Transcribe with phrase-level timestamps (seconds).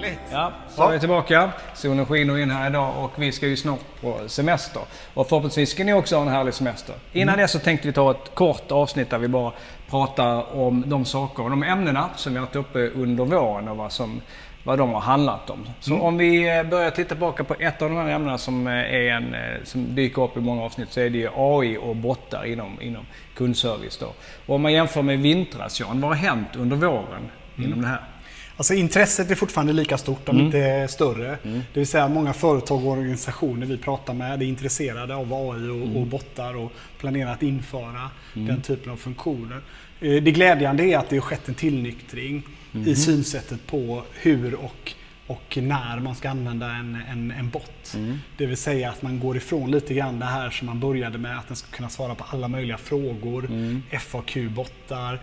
[0.00, 0.20] Härligt.
[0.32, 1.50] Ja, så är vi tillbaka.
[1.74, 4.82] Solen skiner in här idag och vi ska ju snart på semester.
[5.14, 6.94] Och förhoppningsvis ska ni också ha en härlig semester.
[7.12, 9.52] Innan det så tänkte vi ta ett kort avsnitt där vi bara
[9.90, 13.76] pratar om de saker och de ämnena som vi har haft uppe under våren och
[13.76, 14.20] vad, som,
[14.64, 15.66] vad de har handlat om.
[15.80, 18.72] Så om vi eh, börjar titta tillbaka på ett av de här ämnena som, eh,
[18.72, 21.96] är en, eh, som dyker upp i många avsnitt så är det ju AI och
[21.96, 23.98] bottar inom, inom kundservice.
[23.98, 24.12] Då.
[24.46, 28.09] Och om man jämför med vintras, Jan, vad har hänt under våren inom det här?
[28.60, 31.38] Alltså intresset är fortfarande lika stort, om inte större.
[31.42, 36.00] Det vill säga många företag och organisationer vi pratar med är intresserade av AI och,
[36.00, 39.60] och bottar och planerar att införa den typen av funktioner.
[40.00, 42.42] Eh, Det glädjande är att det har skett en tillnyktring
[42.86, 44.92] i synsättet på hur och,
[45.26, 47.96] och när man ska använda en, en, en bot.
[48.36, 51.38] Det vill säga att man går ifrån lite grann det här som man började med,
[51.38, 53.48] att den ska kunna svara på alla möjliga frågor,
[53.98, 55.20] FAQ-bottar, eh,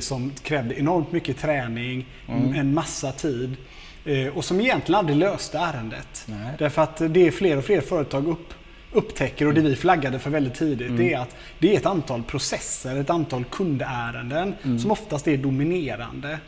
[0.00, 2.06] som krävde enormt mycket träning,
[2.54, 3.56] en massa tid
[4.04, 6.24] eh, och som egentligen aldrig löste ärendet.
[6.26, 6.54] Nej.
[6.58, 8.54] Därför att det är fler och fler företag upp,
[8.92, 12.22] upptäcker och det vi flaggade för väldigt tidigt det är att det är ett antal
[12.22, 16.38] processer, ett antal kundärenden som oftast är dominerande.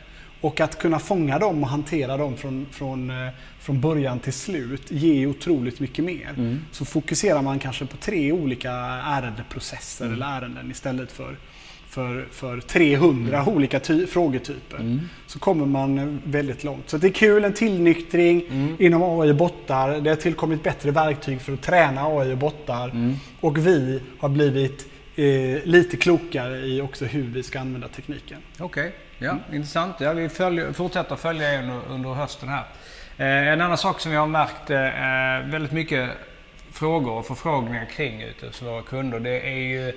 [0.41, 4.91] Och att kunna fånga dem och hantera dem från, från, eh, från början till slut
[4.91, 6.57] ger otroligt mycket mer.
[6.71, 8.71] Så fokuserar man kanske på tre olika
[9.05, 11.35] ärendeprocesser eller ärenden istället för,
[11.93, 14.99] för, för 300 olika ty- frågetyper.
[15.27, 16.89] Så kommer man eh, väldigt långt.
[16.89, 18.43] Så det är kul, en tillnyktring
[18.79, 19.99] inom AI och bottar.
[19.99, 22.91] Det har tillkommit bättre verktyg för att träna AI och bottar.
[23.39, 28.39] Och vi har blivit eh, lite klokare i också hur vi ska använda tekniken.
[28.59, 29.95] Okej, ja, intressant.
[29.99, 32.63] Ja, vi följer, fortsätter följa er under, under hösten här.
[33.17, 36.09] Eh, en annan sak som vi har märkt eh, väldigt mycket
[36.71, 39.19] frågor och förfrågningar kring ute hos våra kunder.
[39.19, 39.93] Det är ju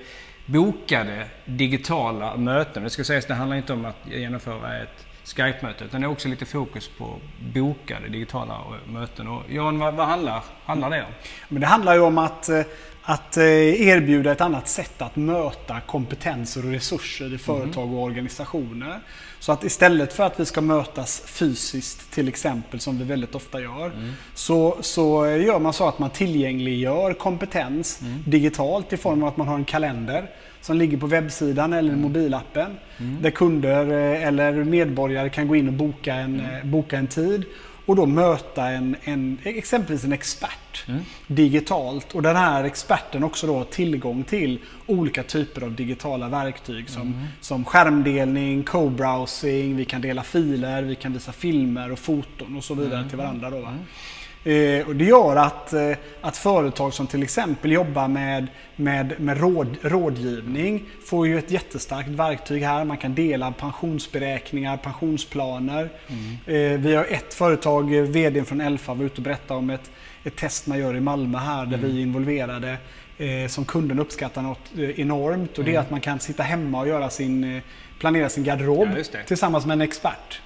[0.47, 2.83] bokade digitala möten.
[2.83, 6.28] Det ska sägas, det handlar inte om att genomföra ett Skype-möte utan det är också
[6.28, 7.16] lite fokus på
[7.55, 9.28] bokade digitala eh, möten.
[9.28, 11.12] Och Jan, vad, vad handlar, handlar det om?
[11.48, 12.62] Men det handlar ju om att, eh,
[13.03, 13.44] att eh,
[13.88, 19.00] erbjuda ett annat sätt att möta kompetenser och resurser i företag och organisationer.
[19.41, 23.60] Så att istället för att vi ska mötas fysiskt till exempel som vi väldigt ofta
[23.60, 23.92] gör
[24.34, 29.48] så, så gör man så att man tillgängliggör kompetens digitalt i form av att man
[29.48, 30.31] har en kalender
[30.66, 32.77] som ligger på webbsidan eller i mobilappen
[33.21, 37.44] där kunder eh, eller medborgare kan gå in och boka en, eh, boka en tid
[37.87, 40.87] och då möta en, en, exempelvis en expert
[41.27, 42.15] digitalt.
[42.15, 47.27] Och den här experten också då har tillgång till olika typer av digitala verktyg som,
[47.41, 52.75] som skärmdelning, co-browsing, vi kan dela filer, vi kan visa filmer och foton och så
[52.75, 53.50] vidare till varandra.
[53.50, 53.75] Då, va?
[54.47, 58.47] Eh, och det gör att, eh, att företag som till exempel jobbar med,
[58.77, 62.84] med, med råd, rådgivning får ju ett jättestarkt verktyg här.
[62.84, 65.91] Man kan dela pensionsberäkningar, pensionsplaner.
[66.47, 69.91] Eh, vi har ett företag, eh, VDn från Elfa var ute och berättade om ett,
[70.26, 72.76] ett test man gör i Malmö här där vi är involverade.
[73.19, 76.81] Eh, som kunden uppskattar något eh, enormt och det är att man kan sitta hemma
[76.81, 77.62] och göra sin, eh,
[77.98, 80.41] planera sin garderob Ja, tillsammans med en expert.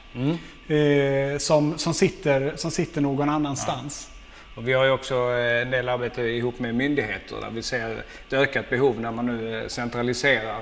[0.68, 4.10] Eh, som, som, sitter, som sitter någon annanstans.
[4.54, 7.90] Och vi har ju också eh, en del arbete ihop med myndigheter där vi ser
[8.26, 10.58] ett ökat behov när man nu centraliserar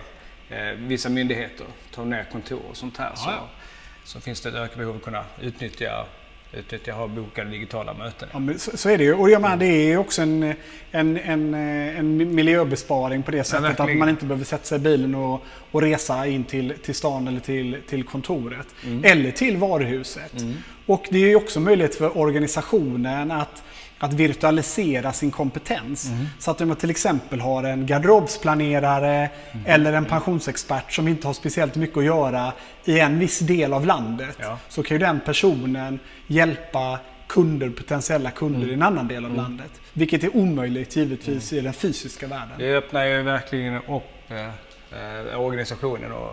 [0.50, 3.12] eh, vissa myndigheter, tar ner kontor och sånt här.
[3.14, 3.48] Så, Ja, ja.
[4.04, 6.06] så finns det ett ökat behov att kunna utnyttja,
[6.52, 8.28] utnyttja ha bokade digitala möten.
[8.32, 9.14] Ja, så, så är det ju.
[9.14, 10.54] Och jag menar, det är ju också en,
[10.90, 13.98] en, en, en miljöbesparing på det sättet att verkligen.
[13.98, 17.40] man inte behöver sätta sig i bilen och, och resa in till, till stan eller
[17.40, 18.66] till, till kontoret.
[18.84, 19.04] Mm.
[19.04, 20.32] Eller till varuhuset.
[20.86, 23.62] Och det är ju också möjlighet för organisationen att
[23.98, 26.06] att virtualisera sin kompetens.
[26.08, 26.26] Mm.
[26.38, 29.64] Så att om man till exempel har en garderobsplanerare Mm.
[29.66, 32.52] eller en pensionsexpert som inte har speciellt mycket att göra
[32.84, 34.36] i en viss del av landet.
[34.40, 34.58] Ja.
[34.68, 38.70] Så kan ju den personen hjälpa kunder, potentiella kunder Mm.
[38.70, 39.70] i en annan del av landet.
[39.92, 42.50] Vilket är omöjligt givetvis i den fysiska världen.
[42.58, 44.46] Det öppnar ju verkligen upp eh,
[45.30, 46.30] eh, organisationen och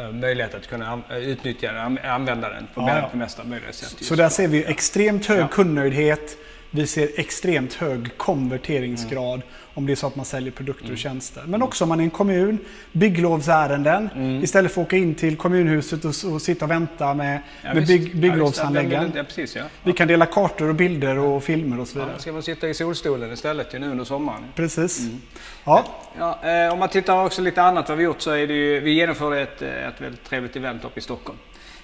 [0.00, 3.18] eh, möjlighet att kunna an- utnyttja den, an- använda den på Ja, ja.
[3.18, 3.96] mesta möjliga sätt.
[4.04, 5.48] Så där ser vi extremt hög Ja.
[5.48, 6.36] kundnöjdhet.
[6.76, 9.46] Vi ser extremt hög konverteringsgrad Mm.
[9.74, 11.42] om det är så att man säljer produkter och tjänster.
[11.46, 12.58] Men också om man är en kommun,
[12.92, 14.08] bygglovsärenden.
[14.14, 14.44] Mm.
[14.44, 17.86] Istället för att åka in till kommunhuset och, och sitta och vänta med, Ja, med
[17.86, 19.12] bygg, Ja, bygglovshandläggaren.
[19.14, 19.62] Ja, precis, ja.
[19.82, 22.16] Vi kan dela kartor och bilder och filmer och så Ja, vidare.
[22.16, 24.42] då ska man sitta i solstolen istället ju nu under sommaren.
[24.54, 25.00] Precis.
[25.00, 25.20] Mm.
[25.64, 25.84] Ja,
[26.18, 28.80] Ja, eh, om man tittar också lite annat vad vi gjort så är det ju,
[28.80, 31.38] vi genomförde ett, eh, ett väldigt trevligt event uppe i Stockholm.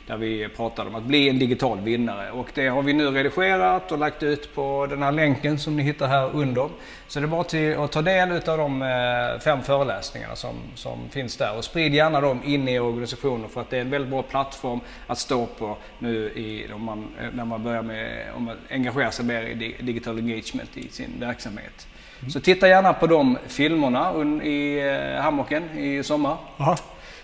[0.06, 2.30] Där vi pratade om att bli en digital vinnare.
[2.30, 5.82] Och det har vi nu redigerat och lagt ut på den här länken som ni
[5.82, 6.68] hittar här under.
[7.08, 11.08] Så det är bara till att ta del av de eh, fem föreläsningarna som, som
[11.10, 11.56] finns där.
[11.56, 14.80] Och sprid gärna dem in i organisationen för att det är en väldigt bra plattform
[15.06, 19.10] att stå på nu i, om man, eh, när man börjar med, om man engagerar
[19.10, 21.86] sig mer i digital engagement i sin verksamhet.
[22.20, 22.30] Mm.
[22.30, 24.12] Så titta gärna på de filmerna
[24.44, 26.36] i eh, Hammocken i sommar.
[26.56, 26.76] Aha.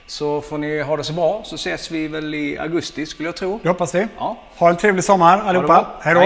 [0.06, 3.36] Så får ni ha det så bra så ses vi väl i augusti skulle jag
[3.36, 3.60] tro.
[3.62, 4.06] Det hoppas vi.
[4.18, 4.36] Ja.
[4.56, 5.86] Ha en trevlig sommar allihopa.
[6.00, 6.20] Hej då.